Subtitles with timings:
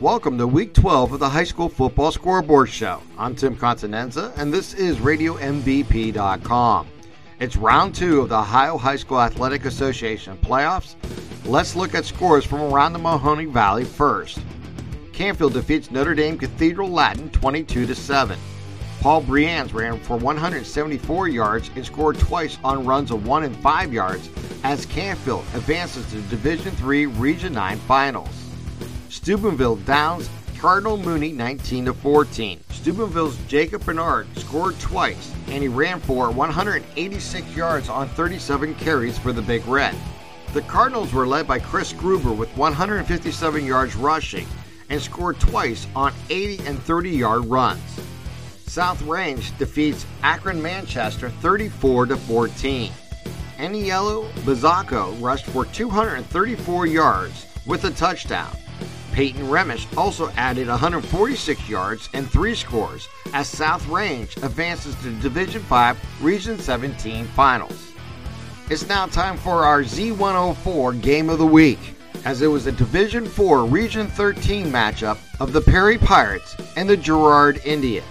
[0.00, 3.00] Welcome to week 12 of the High School Football Scoreboard Show.
[3.16, 6.88] I'm Tim Continenza, and this is RadioMVP.com.
[7.38, 10.96] It's round two of the Ohio High School Athletic Association playoffs.
[11.44, 14.40] Let's look at scores from around the Mahoning Valley first.
[15.12, 18.36] Canfield defeats Notre Dame Cathedral Latin 22 7.
[19.00, 23.92] Paul Briands ran for 174 yards and scored twice on runs of 1 and 5
[23.92, 24.28] yards
[24.64, 28.43] as Canfield advances to Division 3 Region 9 Finals.
[29.14, 32.60] Steubenville downs Cardinal Mooney 19 to 14.
[32.70, 39.32] Steubenville's Jacob Bernard scored twice and he ran for 186 yards on 37 carries for
[39.32, 39.94] the Big Red.
[40.52, 44.48] The Cardinals were led by Chris Gruber with 157 yards rushing
[44.90, 48.00] and scored twice on 80 and 30 yard runs.
[48.66, 52.90] South Range defeats Akron Manchester 34 to 14.
[53.58, 58.50] Aniello Bizzacco rushed for 234 yards with a touchdown.
[59.14, 65.62] Peyton Remish also added 146 yards and three scores as South Range advances to Division
[65.62, 67.92] 5 Region 17 Finals.
[68.70, 71.78] It's now time for our Z104 Game of the Week,
[72.24, 76.96] as it was a Division 4 Region 13 matchup of the Perry Pirates and the
[76.96, 78.04] Girard Indians.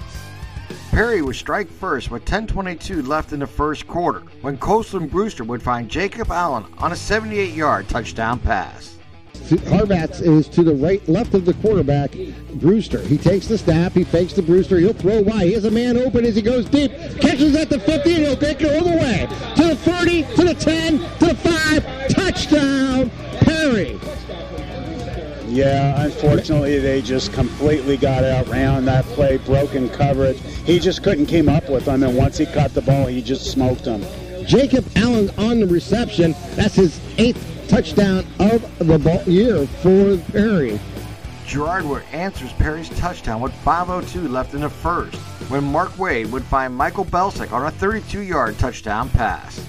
[0.91, 5.61] Perry would strike first with 10.22 left in the first quarter when Colston Brewster would
[5.61, 8.92] find Jacob Allen on a 78 yard touchdown pass.
[9.33, 12.15] Harvatz is to the right, left of the quarterback,
[12.55, 12.99] Brewster.
[12.99, 15.47] He takes the snap, he fakes the Brewster, he'll throw wide.
[15.47, 18.37] He has a man open as he goes deep, catches at the 50, and he'll
[18.37, 23.09] take it all the way to the 30, to the 10, to the 5, touchdown,
[23.41, 23.99] Perry.
[25.47, 30.39] Yeah, unfortunately, they just completely got out outran that play, broken coverage.
[30.65, 33.51] He just couldn't keep up with them, and once he caught the ball, he just
[33.51, 34.03] smoked them.
[34.47, 36.33] Jacob Allen on the reception.
[36.55, 40.79] That's his eighth touchdown of the ball year for Perry.
[41.47, 45.15] Girard would answers Perry's touchdown with 5.02 left in the first
[45.49, 49.59] when Mark Wade would find Michael Belsick on a 32 yard touchdown pass.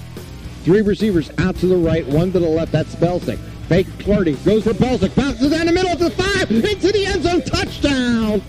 [0.64, 2.72] Three receivers out to the right, one to the left.
[2.72, 3.38] That's Belsick.
[3.68, 7.22] Fake Clardy goes for Belsick, bounces down the middle to the five, into the end
[7.22, 8.42] zone, touchdown.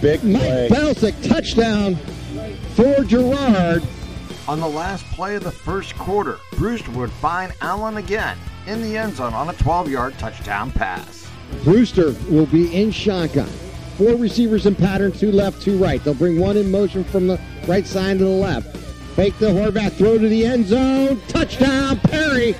[0.00, 0.68] Big Mike play.
[0.70, 1.96] Belsick, touchdown
[2.74, 3.82] for Girard.
[4.48, 8.96] On the last play of the first quarter, Brewster would find Allen again in the
[8.96, 11.28] end zone on a 12 yard touchdown pass.
[11.64, 13.48] Brewster will be in shotgun.
[13.98, 16.02] Four receivers in pattern, two left, two right.
[16.02, 18.76] They'll bring one in motion from the right side to the left.
[19.14, 21.20] Fake the Horvath, throw to the end zone.
[21.28, 22.54] Touchdown, Perry.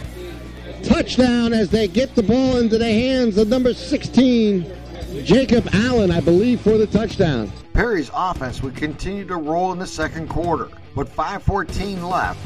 [0.82, 4.70] Touchdown as they get the ball into the hands of number 16,
[5.24, 7.50] Jacob Allen, I believe, for the touchdown.
[7.72, 10.68] Perry's offense would continue to roll in the second quarter.
[10.94, 12.38] but 5.14 left,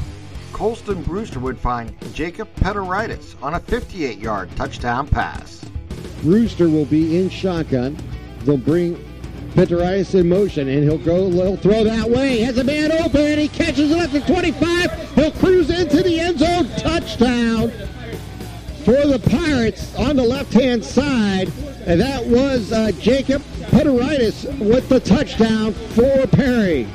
[0.53, 5.63] Colston Brewster would find Jacob Peteritis on a 58 yard touchdown pass.
[6.23, 7.97] Brewster will be in shotgun.
[8.41, 8.95] They'll bring
[9.53, 11.29] Peteritis in motion, and he'll go.
[11.29, 12.37] He'll throw that way.
[12.37, 13.39] He has a man open.
[13.39, 15.15] He catches it at the 25.
[15.15, 16.67] He'll cruise into the end zone.
[16.77, 17.71] Touchdown
[18.85, 21.51] for the Pirates on the left-hand side.
[21.85, 23.41] And that was uh, Jacob
[23.71, 26.87] Peteritis with the touchdown for Perry.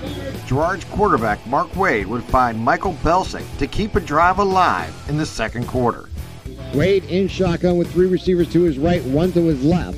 [0.53, 5.25] Girard's quarterback Mark Wade would find Michael Belsick to keep a drive alive in the
[5.25, 6.11] second quarter.
[6.75, 9.97] Wade in shotgun with three receivers to his right, one to his left.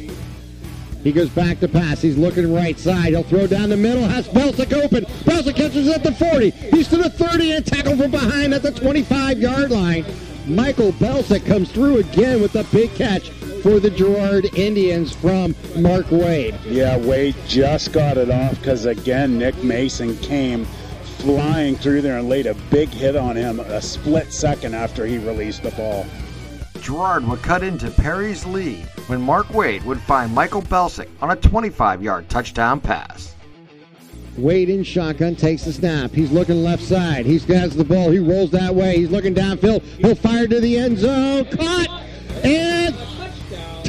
[1.02, 2.00] He goes back to pass.
[2.00, 3.08] He's looking right side.
[3.08, 4.04] He'll throw down the middle.
[4.04, 5.06] Has Belsick open.
[5.24, 6.50] Belsick catches at the 40.
[6.50, 10.04] He's to the 30 and tackle from behind at the 25 yard line.
[10.46, 13.28] Michael Belsick comes through again with a big catch
[13.64, 16.54] for the Girard Indians from Mark Wade.
[16.66, 20.66] Yeah, Wade just got it off because, again, Nick Mason came
[21.16, 25.16] flying through there and laid a big hit on him a split second after he
[25.16, 26.04] released the ball.
[26.82, 31.36] Girard would cut into Perry's lead when Mark Wade would find Michael Belsick on a
[31.36, 33.34] 25 yard touchdown pass.
[34.36, 36.10] Wade in shotgun takes the snap.
[36.10, 37.24] He's looking left side.
[37.24, 38.10] He has got the ball.
[38.10, 38.98] He rolls that way.
[38.98, 39.80] He's looking downfield.
[39.80, 41.46] He'll fire to the end zone.
[41.46, 42.02] Caught
[42.44, 42.83] and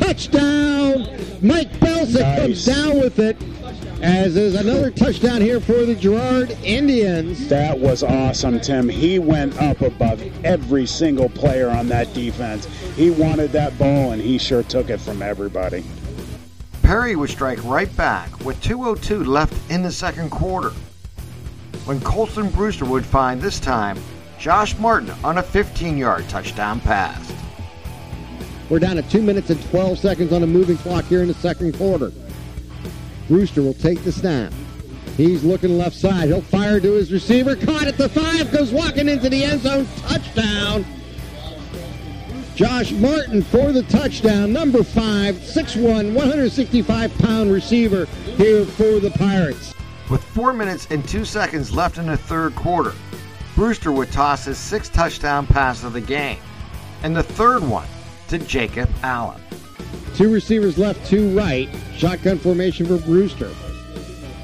[0.05, 1.07] touchdown.
[1.41, 2.39] Mike Belsick Nice.
[2.39, 3.37] comes down with it.
[4.01, 7.47] As there's another touchdown here for the Girard Indians.
[7.47, 8.87] That was awesome, Tim.
[8.87, 12.65] He went up above every single player on that defense.
[12.95, 15.83] He wanted that ball, and he sure took it from everybody.
[16.83, 20.69] Perry would strike right back with 2.02 left in the second quarter.
[21.85, 23.97] When Colston Brewster would find this time
[24.37, 27.34] Josh Martin on a 15 yard touchdown pass.
[28.69, 31.35] We're down to two minutes and 12 seconds on a moving clock here in the
[31.35, 32.11] second quarter.
[33.27, 34.51] Brewster will take the snap.
[35.17, 36.27] He's looking left side.
[36.27, 37.55] He'll fire to his receiver.
[37.55, 38.51] Caught at the five.
[38.51, 39.87] Goes walking into the end zone.
[39.97, 40.83] Touchdown.
[42.55, 44.51] Josh Martin for the touchdown.
[44.51, 48.05] Number five, 6'1", 165 pound receiver
[48.37, 49.73] here for the Pirates.
[50.09, 52.93] With four minutes and two seconds left in the third quarter,
[53.55, 56.39] Brewster would toss his sixth touchdown pass of the game,
[57.03, 57.87] and the third one
[58.29, 59.41] to Jacob Allen.
[60.15, 61.69] Two receivers left, two right.
[61.95, 63.51] Shotgun formation for Brewster.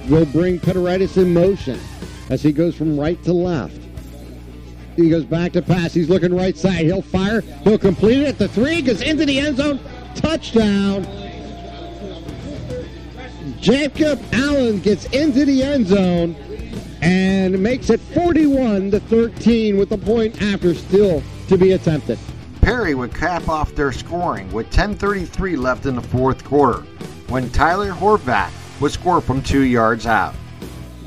[0.10, 1.80] Will bring Peteritis in motion
[2.30, 3.80] as he goes from right to left.
[4.96, 5.94] He goes back to pass.
[5.94, 6.86] He's looking right side.
[6.86, 7.42] He'll fire.
[7.64, 8.82] He'll complete it at the three.
[8.82, 9.80] Goes into the end zone.
[10.16, 11.08] Touchdown.
[13.60, 16.36] Jacob Allen gets into the end zone
[17.02, 22.20] and makes it 41 to 13 with the point after still to be attempted.
[22.62, 26.84] Perry would cap off their scoring with 10:33 left in the fourth quarter
[27.28, 30.36] when Tyler Horvat would score from two yards out.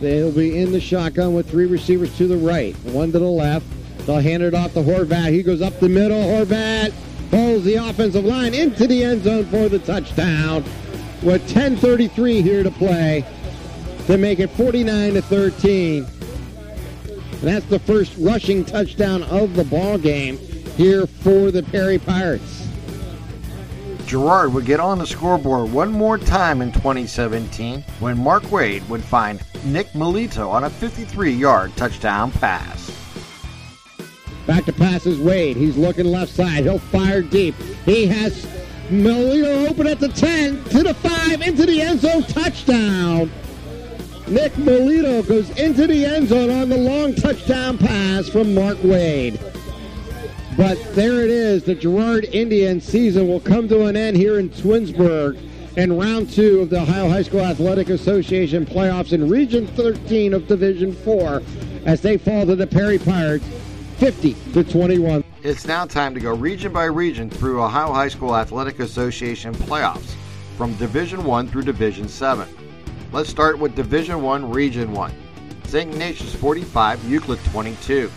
[0.01, 3.67] They'll be in the shotgun with three receivers to the right, one to the left.
[4.05, 5.31] They'll hand it off to Horvat.
[5.31, 6.21] He goes up the middle.
[6.21, 6.93] Horvat
[7.31, 10.65] pulls the offensive line into the end zone for the touchdown.
[11.23, 13.25] With 10:33 here to play
[14.07, 16.07] to make it 49 to 13.
[17.07, 20.39] And that's the first rushing touchdown of the ball game
[20.77, 22.69] here for the Perry Pirates.
[24.07, 29.03] Girard would get on the scoreboard one more time in 2017 when Mark Wade would
[29.03, 32.91] find Nick Melito on a 53 yard touchdown pass.
[34.47, 35.57] Back to passes Wade.
[35.57, 36.65] He's looking left side.
[36.65, 37.55] He'll fire deep.
[37.87, 38.47] He has
[38.91, 43.31] Melito open at the 10, to the 5, into the end zone, touchdown.
[44.29, 49.41] Nick Melito goes into the end zone on the long touchdown pass from Mark Wade.
[50.57, 51.65] But there it is.
[51.65, 55.37] The Girard Indian season will come to an end here in Twinsburg
[55.77, 60.47] in round two of the Ohio High School Athletic Association playoffs in Region 13 of
[60.47, 61.43] Division 4
[61.87, 63.45] as they fall to the Perry Pirates
[63.97, 65.25] 50 to 21.
[65.43, 70.15] It's now time to go region by region through Ohio High School Athletic Association playoffs
[70.57, 72.49] from Division 1 through Division 7.
[73.11, 75.13] Let's start with Division 1, Region 1.
[75.65, 75.91] St.
[75.91, 78.09] Ignatius 45, Euclid 22.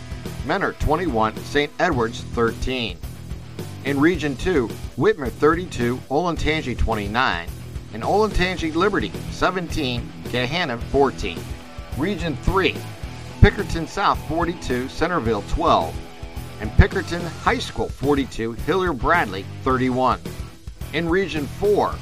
[0.48, 1.72] Mentor 21, St.
[1.78, 2.98] Edwards 13.
[3.84, 7.50] In Region 2, Whitmer 32, Olentangy 29,
[7.94, 11.38] and Olentangy Liberty 17, Gahanna 14.
[11.98, 12.76] Region 3,
[13.42, 15.94] Pickerington South 42, Centerville 12,
[16.62, 20.22] and Pickerington High School 42, Hilliard Bradley 31.
[20.94, 21.94] In Region 4,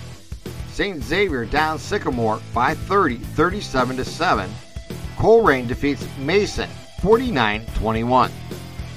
[0.71, 1.03] St.
[1.03, 4.51] Xavier down Sycamore by 30, 37 to 7.
[5.17, 6.69] Colerain defeats Mason
[7.05, 8.31] 49-21.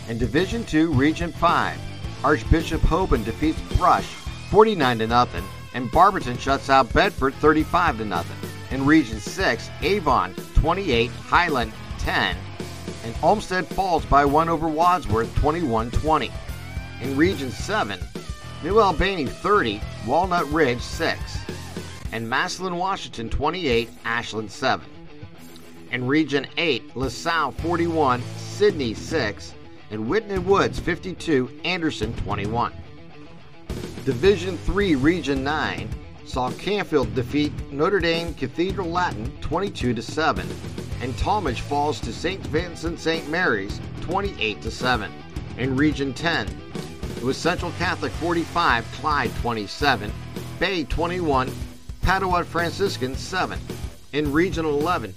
[0.09, 1.79] In Division 2, Region 5,
[2.25, 4.07] Archbishop Hoban defeats Brush
[4.49, 5.45] 49 to nothing,
[5.75, 8.51] and Barberton shuts out Bedford 35 to nothing.
[8.71, 12.35] In Region 6, Avon 28, Highland 10,
[13.05, 16.33] and Olmsted falls by one over Wadsworth 21-20.
[17.03, 18.01] In Region 7,
[18.65, 21.21] New Albany 30, Walnut Ridge 6,
[22.13, 24.87] and Massillon, Washington 28, Ashland 7.
[25.91, 29.55] In Region 8, LaSalle 41, Sidney 6,
[29.91, 32.73] and Winton Woods 52, Anderson 21.
[34.05, 35.89] Division 3, Region 9
[36.27, 40.47] saw Canfield defeat Notre Dame Cathedral Latin 22 to 7,
[41.01, 42.47] and Tallmadge falls to St.
[42.49, 43.29] Vincent St.
[43.31, 45.11] Mary's 28 to 7.
[45.57, 46.47] In Region 10,
[47.17, 50.13] it was Central Catholic 45, Clyde 27,
[50.59, 51.51] Bay 21,
[52.03, 53.59] Padua Franciscan 7.
[54.13, 55.15] In Region 11,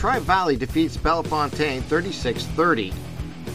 [0.00, 2.90] Tri Valley defeats Bellefontaine 36 30,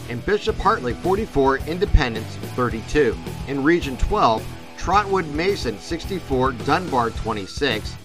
[0.08, 3.18] and Bishop Hartley 44, Independence 32.
[3.48, 4.46] In Region 12,
[4.78, 7.96] Trotwood Madison 64, Dunbar 26,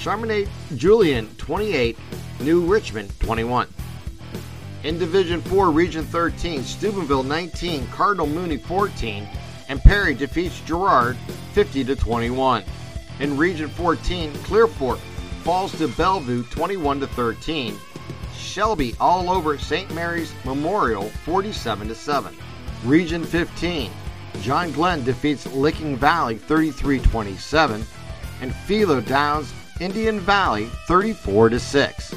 [0.00, 1.96] Chaminade Julienne 28,
[2.40, 3.68] New Richmond 21.
[4.82, 9.28] In Division 4, Region 13, Steubenville 19, Cardinal Mooney 14,
[9.68, 11.16] and Perry defeats Girard
[11.52, 12.64] 50 to 21.
[13.20, 14.98] In Region 14, Clear Fork
[15.44, 17.78] falls to Bellevue 21 to 13.
[18.34, 19.92] Shelby all over St.
[19.94, 22.34] Mary's Memorial 47 to 7.
[22.86, 23.90] Region 15,
[24.40, 27.84] John Glenn defeats Licking Valley 33-27
[28.40, 32.14] and Philo Downs Indian Valley 34 to 6.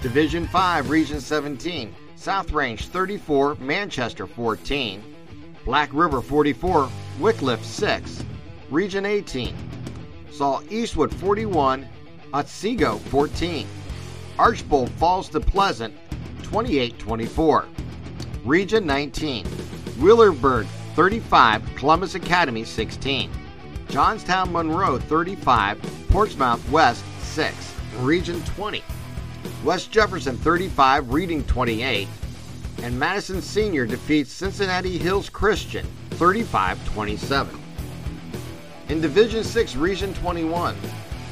[0.00, 5.02] Division 5, Region 17, South Range 34, Manchester 14,
[5.64, 8.24] Black River 44, Wickliffe 6.
[8.70, 9.56] Region 18
[10.30, 11.88] saw Eastwood 41,
[12.32, 13.66] Otsego 14.
[14.38, 15.94] Archbold falls to Pleasant
[16.42, 17.66] 28-24.
[18.44, 19.44] Region 19,
[19.98, 23.30] Wheelersburg 35, Columbus Academy 16.
[23.88, 27.74] Johnstown Monroe 35, Portsmouth West 6.
[28.00, 28.82] Region 20,
[29.64, 32.08] West Jefferson 35, Reading 28.
[32.82, 37.48] And Madison Senior defeats Cincinnati Hills Christian 35-27.
[38.88, 40.76] In Division 6 Region 21,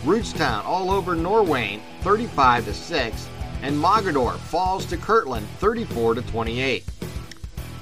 [0.06, 3.28] Rootstown all over Norwayne 35 to 6
[3.62, 6.84] and Mogadore falls to Kirtland 34 to 28.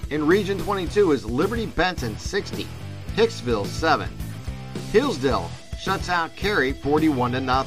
[0.08, 2.66] In Region 22 is Liberty Benton 60,
[3.14, 4.08] Hicksville 7.
[4.90, 7.66] Hillsdale shuts out Carey 41 0.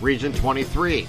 [0.00, 1.06] Region 23.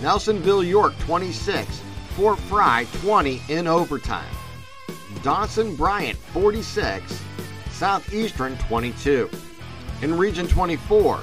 [0.00, 1.80] Nelsonville York 26,
[2.10, 4.32] Fort Frye 20 in overtime.
[5.24, 7.20] Dawson Bryant 46,
[7.72, 9.28] Southeastern 22.
[10.02, 11.20] In Region 24,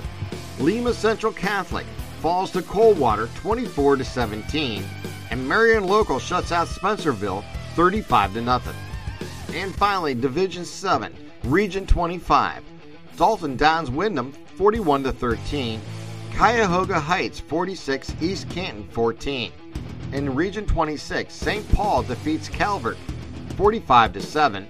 [0.59, 1.85] Lima Central Catholic
[2.21, 4.83] falls to Coldwater 24 to 17,
[5.29, 7.43] and Marion Local shuts out Spencerville
[7.75, 8.75] 35 to nothing.
[9.53, 11.13] And finally, Division 7,
[11.43, 12.63] Region 25,
[13.15, 15.79] Dalton Downs Windham 41 to 13,
[16.35, 19.51] Cuyahoga Heights 46, East Canton 14.
[20.13, 21.71] In Region 26, St.
[21.73, 22.97] Paul defeats Calvert
[23.55, 24.67] 45 to 7,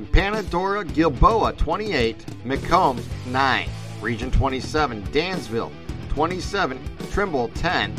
[0.00, 3.68] and Pandora Gilboa 28, McCombs 9.
[4.00, 5.70] Region 27, Dansville
[6.08, 6.80] 27,
[7.10, 7.94] Trimble 10.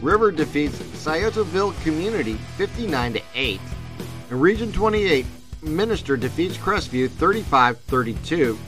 [0.00, 3.60] River defeats Sciotoville Community 59 to 8.
[4.30, 5.26] In Region 28,
[5.60, 8.58] Minster defeats Crestview 35 32.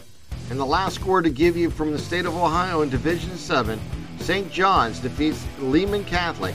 [0.50, 3.80] And the last score to give you from the state of Ohio in Division 7,
[4.18, 4.52] St.
[4.52, 6.54] John's defeats Lehman Catholic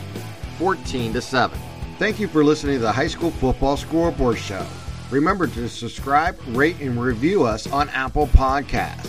[0.59, 1.59] 14 to 7.
[1.97, 4.67] Thank you for listening to the High School Football Scoreboard Show.
[5.11, 9.07] Remember to subscribe, rate, and review us on Apple Podcasts.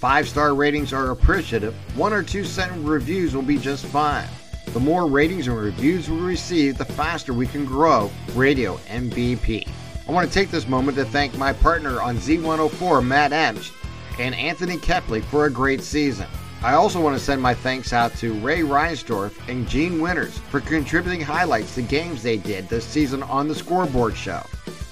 [0.00, 1.72] Five star ratings are appreciative.
[1.96, 4.28] One or two sentence reviews will be just fine.
[4.72, 9.68] The more ratings and reviews we receive, the faster we can grow Radio MVP.
[10.08, 13.70] I want to take this moment to thank my partner on Z104, Matt Emsch,
[14.18, 16.26] and Anthony Kepley for a great season.
[16.60, 20.60] I also want to send my thanks out to Ray Reinsdorf and Gene Winters for
[20.60, 24.42] contributing highlights to games they did this season on the Scoreboard Show.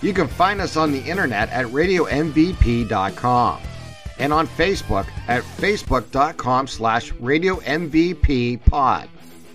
[0.03, 3.61] You can find us on the internet at radiomvp.com
[4.19, 9.09] and on Facebook at facebook.com slash radiomvppod.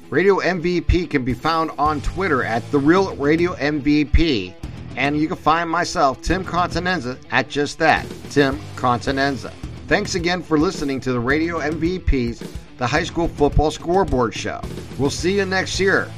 [0.09, 4.55] Radio MVP can be found on Twitter at The Real Radio MVP,
[4.95, 9.53] and you can find myself, Tim Continenza, at just that, Tim Continenza.
[9.87, 12.43] Thanks again for listening to the Radio MVP's
[12.77, 14.61] The High School Football Scoreboard Show.
[14.97, 16.11] We'll see you next year.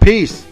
[0.00, 0.47] Peace.